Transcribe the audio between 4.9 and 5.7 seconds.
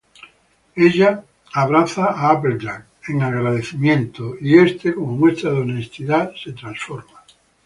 como muestra de